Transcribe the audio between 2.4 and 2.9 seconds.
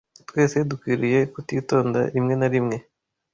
rimwe